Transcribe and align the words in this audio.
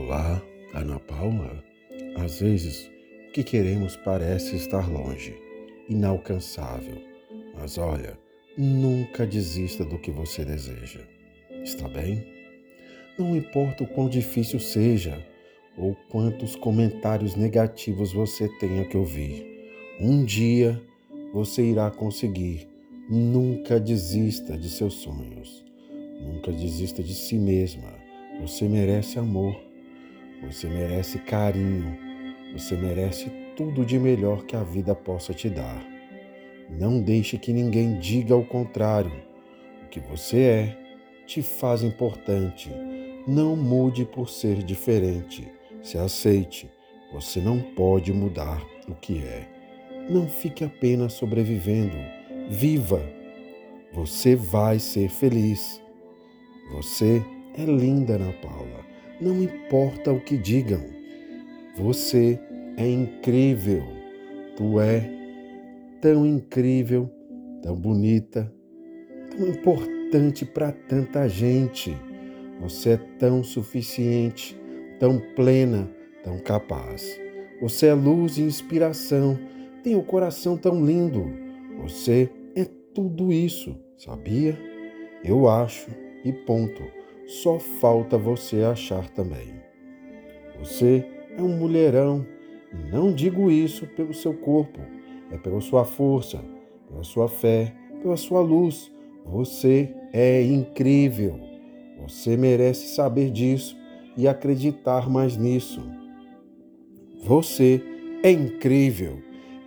Olá, 0.00 0.40
Ana 0.72 1.00
Paula. 1.00 1.60
Às 2.14 2.38
vezes, 2.38 2.88
o 3.28 3.32
que 3.32 3.42
queremos 3.42 3.96
parece 3.96 4.54
estar 4.54 4.88
longe, 4.88 5.34
inalcançável. 5.88 7.02
Mas 7.52 7.78
olha, 7.78 8.16
nunca 8.56 9.26
desista 9.26 9.84
do 9.84 9.98
que 9.98 10.12
você 10.12 10.44
deseja. 10.44 11.00
Está 11.64 11.88
bem? 11.88 12.24
Não 13.18 13.36
importa 13.36 13.82
o 13.82 13.88
quão 13.88 14.08
difícil 14.08 14.60
seja 14.60 15.20
ou 15.76 15.96
quantos 16.08 16.54
comentários 16.54 17.34
negativos 17.34 18.12
você 18.12 18.48
tenha 18.60 18.84
que 18.84 18.96
ouvir, 18.96 19.44
um 20.00 20.24
dia 20.24 20.80
você 21.34 21.64
irá 21.64 21.90
conseguir. 21.90 22.68
Nunca 23.10 23.80
desista 23.80 24.56
de 24.56 24.70
seus 24.70 24.94
sonhos. 24.94 25.64
Nunca 26.22 26.52
desista 26.52 27.02
de 27.02 27.14
si 27.16 27.34
mesma. 27.36 27.92
Você 28.40 28.68
merece 28.68 29.18
amor. 29.18 29.67
Você 30.42 30.68
merece 30.68 31.18
carinho. 31.18 31.96
Você 32.52 32.76
merece 32.76 33.30
tudo 33.56 33.84
de 33.84 33.98
melhor 33.98 34.44
que 34.44 34.56
a 34.56 34.62
vida 34.62 34.94
possa 34.94 35.34
te 35.34 35.50
dar. 35.50 35.84
Não 36.70 37.00
deixe 37.00 37.38
que 37.38 37.52
ninguém 37.52 37.98
diga 37.98 38.36
o 38.36 38.44
contrário. 38.44 39.12
O 39.84 39.88
que 39.88 40.00
você 40.00 40.40
é 40.40 40.78
te 41.26 41.42
faz 41.42 41.82
importante. 41.82 42.70
Não 43.26 43.56
mude 43.56 44.04
por 44.04 44.28
ser 44.28 44.62
diferente. 44.62 45.50
Se 45.82 45.98
aceite. 45.98 46.70
Você 47.12 47.40
não 47.40 47.58
pode 47.60 48.12
mudar 48.12 48.62
o 48.86 48.94
que 48.94 49.18
é. 49.18 49.48
Não 50.08 50.28
fique 50.28 50.64
apenas 50.64 51.14
sobrevivendo. 51.14 51.96
Viva! 52.48 53.02
Você 53.92 54.36
vai 54.36 54.78
ser 54.78 55.08
feliz. 55.08 55.82
Você 56.72 57.22
é 57.56 57.64
linda, 57.64 58.14
Ana 58.14 58.32
Paula. 58.34 58.87
Não 59.20 59.42
importa 59.42 60.12
o 60.12 60.20
que 60.20 60.36
digam. 60.36 60.80
Você 61.76 62.38
é 62.76 62.88
incrível. 62.88 63.82
Tu 64.56 64.80
é 64.80 65.10
tão 66.00 66.24
incrível, 66.24 67.10
tão 67.62 67.74
bonita, 67.74 68.52
tão 69.30 69.48
importante 69.48 70.44
para 70.44 70.70
tanta 70.70 71.28
gente. 71.28 71.96
Você 72.60 72.90
é 72.90 72.96
tão 73.18 73.42
suficiente, 73.42 74.56
tão 74.98 75.20
plena, 75.34 75.90
tão 76.22 76.38
capaz. 76.38 77.20
Você 77.60 77.86
é 77.86 77.94
luz 77.94 78.38
e 78.38 78.42
inspiração. 78.42 79.38
Tem 79.82 79.96
o 79.96 80.02
coração 80.02 80.56
tão 80.56 80.84
lindo. 80.84 81.24
Você 81.82 82.30
é 82.54 82.64
tudo 82.94 83.32
isso, 83.32 83.76
sabia? 83.96 84.56
Eu 85.24 85.48
acho 85.48 85.90
e 86.24 86.32
ponto. 86.32 86.97
Só 87.28 87.58
falta 87.58 88.16
você 88.16 88.62
achar 88.62 89.06
também. 89.10 89.52
Você 90.58 91.04
é 91.36 91.42
um 91.42 91.58
mulherão. 91.58 92.26
E 92.72 92.90
não 92.90 93.12
digo 93.12 93.50
isso 93.50 93.86
pelo 93.86 94.14
seu 94.14 94.32
corpo, 94.32 94.80
é 95.30 95.36
pela 95.36 95.60
sua 95.60 95.84
força, 95.84 96.42
pela 96.88 97.04
sua 97.04 97.28
fé, 97.28 97.74
pela 98.00 98.16
sua 98.16 98.40
luz. 98.40 98.90
Você 99.26 99.94
é 100.10 100.42
incrível. 100.42 101.38
Você 102.00 102.34
merece 102.34 102.94
saber 102.94 103.30
disso 103.30 103.76
e 104.16 104.26
acreditar 104.26 105.10
mais 105.10 105.36
nisso. 105.36 105.82
Você 107.24 107.82
é 108.22 108.30
incrível, 108.30 109.18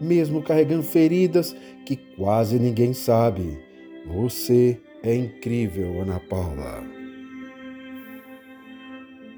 mesmo 0.00 0.42
carregando 0.42 0.82
feridas 0.82 1.54
que 1.84 1.96
quase 2.16 2.58
ninguém 2.58 2.94
sabe. 2.94 3.58
Você 4.06 4.80
é 5.02 5.14
incrível, 5.14 6.00
Ana 6.00 6.18
Paula. 6.20 6.99